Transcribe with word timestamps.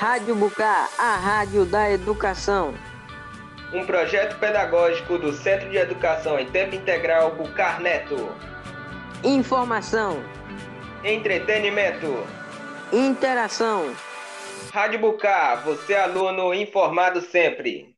Rádio 0.00 0.34
Bucá, 0.34 0.88
a 0.96 1.16
rádio 1.16 1.66
da 1.66 1.90
educação. 1.90 2.72
Um 3.70 3.84
projeto 3.84 4.38
pedagógico 4.38 5.18
do 5.18 5.30
Centro 5.30 5.68
de 5.68 5.76
Educação 5.76 6.38
em 6.38 6.50
Tempo 6.50 6.74
Integral 6.74 7.34
Bucar 7.34 7.82
Neto. 7.82 8.34
Informação. 9.22 10.24
Entretenimento. 11.04 12.26
Interação. 12.90 13.94
Rádio 14.72 15.00
Bucar, 15.00 15.62
você 15.64 15.94
aluno 15.94 16.54
informado 16.54 17.20
sempre. 17.20 17.94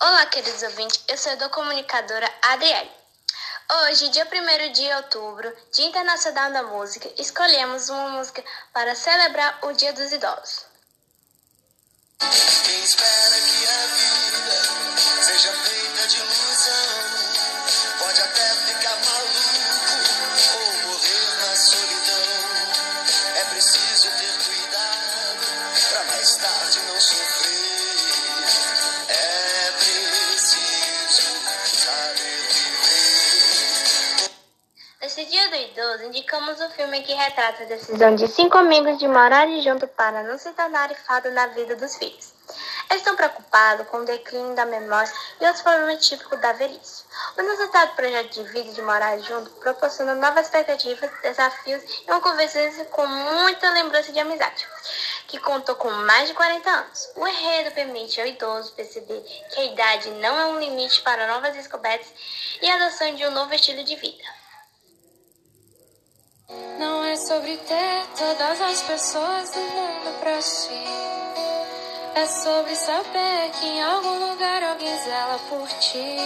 Olá, 0.00 0.26
queridos 0.26 0.62
ouvintes, 0.62 1.04
eu 1.08 1.16
sou 1.18 1.32
a 1.32 1.48
comunicadora 1.48 2.30
Adriele. 2.52 2.95
Hoje, 3.68 4.10
dia 4.10 4.24
1 4.24 4.72
de 4.72 4.92
outubro, 4.94 5.52
Dia 5.72 5.86
Internacional 5.86 6.52
da 6.52 6.62
Música, 6.62 7.10
escolhemos 7.18 7.88
uma 7.88 8.10
música 8.10 8.40
para 8.72 8.94
celebrar 8.94 9.58
o 9.62 9.72
Dia 9.72 9.92
dos 9.92 10.12
Idosos. 10.12 10.66
2012, 35.76 36.06
indicamos 36.06 36.58
o 36.58 36.70
filme 36.70 37.02
que 37.02 37.12
retrata 37.12 37.62
a 37.62 37.66
decisão 37.66 38.14
de 38.14 38.26
cinco 38.28 38.56
amigos 38.56 38.98
de 38.98 39.06
morarem 39.06 39.60
junto 39.60 39.86
para 39.86 40.22
não 40.22 40.38
se 40.38 40.50
tornar 40.52 40.94
fado 40.94 41.30
na 41.32 41.48
vida 41.48 41.76
dos 41.76 41.96
filhos. 41.96 42.32
Estão 42.90 43.14
preocupados 43.14 43.86
com 43.88 43.98
o 43.98 44.04
declínio 44.06 44.54
da 44.54 44.64
memória 44.64 45.12
e 45.38 45.50
os 45.50 45.60
problemas 45.60 46.06
típicos 46.06 46.40
da 46.40 46.52
velhice. 46.54 47.04
O 47.36 47.42
resultado 47.42 47.90
do 47.90 47.96
projeto 47.96 48.32
de 48.32 48.42
vida 48.44 48.72
de 48.72 48.80
morar 48.80 49.18
junto 49.18 49.50
proporciona 49.50 50.14
novas 50.14 50.46
expectativas, 50.46 51.10
desafios 51.20 51.82
e 52.06 52.10
uma 52.10 52.20
convivência 52.22 52.86
com 52.86 53.06
muita 53.06 53.70
lembrança 53.72 54.10
de 54.12 54.20
amizade, 54.20 54.66
que 55.26 55.38
contou 55.40 55.74
com 55.74 55.90
mais 55.90 56.28
de 56.28 56.34
40 56.34 56.70
anos. 56.70 57.10
O 57.16 57.28
enredo 57.28 57.72
permite 57.72 58.18
ao 58.18 58.26
idoso 58.26 58.72
perceber 58.72 59.20
que 59.50 59.60
a 59.60 59.64
idade 59.64 60.10
não 60.12 60.38
é 60.38 60.46
um 60.46 60.58
limite 60.58 61.02
para 61.02 61.26
novas 61.26 61.54
descobertas 61.54 62.08
e 62.62 62.70
a 62.70 62.76
adoção 62.76 63.14
de 63.14 63.26
um 63.26 63.30
novo 63.30 63.52
estilo 63.52 63.84
de 63.84 63.96
vida. 63.96 64.45
Não 66.48 67.04
é 67.04 67.16
sobre 67.16 67.56
ter 67.56 68.06
todas 68.16 68.60
as 68.60 68.82
pessoas 68.82 69.50
do 69.50 69.60
mundo 69.60 70.18
pra 70.20 70.40
si. 70.40 70.84
É 72.14 72.26
sobre 72.26 72.76
saber 72.76 73.50
que 73.58 73.66
em 73.66 73.82
algum 73.82 74.30
lugar 74.30 74.62
alguém 74.62 74.96
zela 74.98 75.38
por 75.48 75.68
ti. 75.80 76.16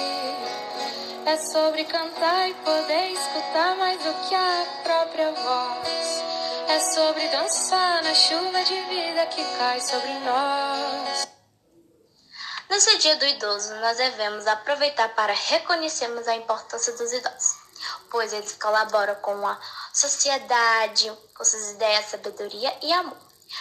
É 1.24 1.36
sobre 1.36 1.84
cantar 1.84 2.48
e 2.48 2.54
poder 2.54 3.12
escutar 3.12 3.76
mais 3.76 3.98
do 4.02 4.12
que 4.28 4.34
a 4.34 4.66
própria 4.82 5.32
voz. 5.32 6.22
É 6.68 6.80
sobre 6.80 7.28
dançar 7.28 8.02
na 8.02 8.14
chuva 8.14 8.62
de 8.62 8.80
vida 8.82 9.26
que 9.26 9.44
cai 9.56 9.80
sobre 9.80 10.12
nós. 10.20 11.28
Nesse 12.68 12.98
dia 12.98 13.16
do 13.16 13.26
idoso, 13.26 13.74
nós 13.76 13.96
devemos 13.96 14.46
aproveitar 14.46 15.08
para 15.14 15.32
reconhecermos 15.32 16.28
a 16.28 16.36
importância 16.36 16.92
dos 16.92 17.12
idosos, 17.12 17.56
pois 18.10 18.32
eles 18.32 18.52
colaboram 18.54 19.14
com 19.16 19.46
a 19.46 19.58
sociedade, 19.92 21.12
com 21.34 21.44
suas 21.44 21.70
ideias, 21.70 22.06
sabedoria 22.06 22.76
e 22.82 22.92
amor. 22.92 23.16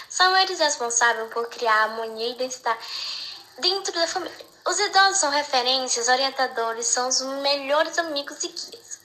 São 0.09 0.35
eles 0.37 0.59
responsáveis 0.59 1.31
por 1.33 1.47
criar 1.49 1.83
harmonia 1.83 2.29
e 2.29 2.35
bem-estar 2.35 2.77
dentro 3.59 3.93
da 3.93 4.07
família. 4.07 4.45
Os 4.65 4.79
idosos 4.79 5.19
são 5.19 5.29
referências, 5.31 6.07
orientadores, 6.07 6.85
são 6.87 7.07
os 7.07 7.21
melhores 7.21 7.97
amigos 7.97 8.43
e 8.43 8.49
guias. 8.49 8.99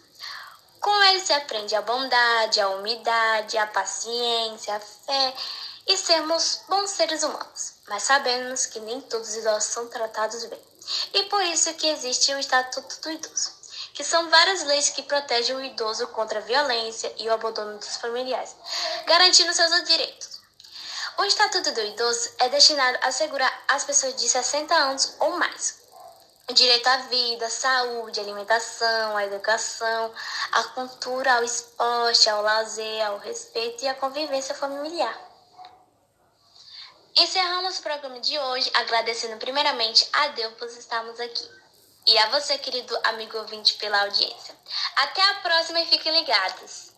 Com 0.80 1.02
eles 1.04 1.22
se 1.22 1.32
aprende 1.32 1.74
a 1.74 1.80
bondade, 1.80 2.60
a 2.60 2.68
humildade, 2.68 3.56
a 3.56 3.66
paciência, 3.66 4.76
a 4.76 4.80
fé 4.80 5.34
e 5.86 5.96
sermos 5.96 6.60
bons 6.68 6.90
seres 6.90 7.22
humanos. 7.22 7.74
Mas 7.88 8.02
sabemos 8.02 8.66
que 8.66 8.80
nem 8.80 9.00
todos 9.00 9.30
os 9.30 9.36
idosos 9.36 9.70
são 9.70 9.88
tratados 9.88 10.44
bem. 10.44 10.60
E 11.14 11.22
por 11.24 11.42
isso 11.42 11.72
que 11.74 11.86
existe 11.86 12.34
o 12.34 12.38
Estatuto 12.38 13.00
do 13.00 13.10
Idoso, 13.12 13.52
que 13.94 14.04
são 14.04 14.28
várias 14.28 14.64
leis 14.64 14.90
que 14.90 15.04
protegem 15.04 15.54
o 15.54 15.64
idoso 15.64 16.08
contra 16.08 16.40
a 16.40 16.42
violência 16.42 17.14
e 17.16 17.28
o 17.28 17.32
abandono 17.32 17.78
dos 17.78 17.96
familiares, 17.96 18.54
garantindo 19.06 19.54
seus 19.54 19.84
direitos. 19.84 20.42
O 21.16 21.24
Estatuto 21.24 21.70
do 21.70 21.80
Idoso 21.80 22.28
é 22.40 22.48
destinado 22.48 22.98
a 23.00 23.06
assegurar 23.06 23.64
às 23.68 23.84
pessoas 23.84 24.16
de 24.16 24.28
60 24.28 24.74
anos 24.74 25.14
ou 25.20 25.30
mais 25.38 25.84
o 26.50 26.52
direito 26.52 26.86
à 26.88 26.96
vida, 26.98 27.46
à 27.46 27.50
saúde, 27.50 28.18
à 28.18 28.22
alimentação, 28.22 29.16
à 29.16 29.24
educação, 29.24 30.12
à 30.52 30.64
cultura, 30.64 31.34
ao 31.34 31.44
esporte, 31.44 32.28
ao 32.28 32.42
lazer, 32.42 33.00
ao 33.06 33.18
respeito 33.18 33.84
e 33.84 33.88
à 33.88 33.94
convivência 33.94 34.54
familiar. 34.54 35.18
Encerramos 37.16 37.78
o 37.78 37.82
programa 37.82 38.18
de 38.18 38.36
hoje 38.36 38.70
agradecendo 38.74 39.36
primeiramente 39.36 40.06
a 40.12 40.28
Deus 40.28 40.52
por 40.54 40.66
estarmos 40.66 41.18
aqui. 41.20 41.63
E 42.06 42.18
a 42.18 42.28
você, 42.28 42.58
querido 42.58 42.98
amigo 43.04 43.38
ouvinte, 43.38 43.74
pela 43.74 44.02
audiência. 44.02 44.54
Até 44.96 45.22
a 45.30 45.34
próxima 45.36 45.80
e 45.80 45.86
fiquem 45.86 46.12
ligados. 46.12 46.92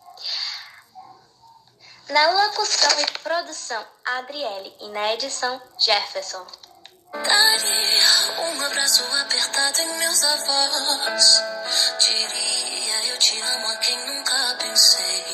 Na 2.09 2.31
locução 2.31 2.99
e 2.99 3.05
produção, 3.19 3.85
Adriele. 4.05 4.75
E 4.79 4.89
na 4.89 5.13
edição, 5.13 5.61
Jefferson. 5.77 6.45
Daria 7.13 8.07
um 8.39 8.65
abraço 8.65 9.03
apertado 9.21 9.81
em 9.81 9.97
meus 9.97 10.23
avós. 10.23 11.41
Diria 11.99 13.05
eu 13.07 13.17
te 13.17 13.41
amo 13.41 13.67
a 13.67 13.77
quem 13.77 13.97
nunca 14.05 14.57
pensei. 14.59 15.25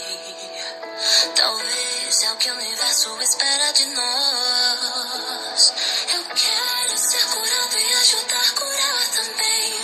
Talvez 1.35 2.23
é 2.23 2.31
o 2.31 2.37
que 2.37 2.49
o 2.49 2.53
universo 2.53 3.21
espera 3.21 3.71
de 3.73 3.85
nós 3.87 5.42
curar, 7.27 7.79
e 7.79 7.93
ajudar 7.93 8.41
a 8.41 8.51
curar 8.51 9.07
também. 9.11 9.82